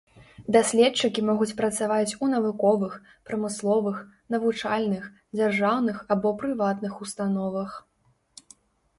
[0.55, 2.95] Даследчыкі могуць працаваць у навуковых,
[3.29, 3.99] прамысловых,
[4.35, 5.03] навучальных,
[5.37, 7.77] дзяржаўных або прыватных установах.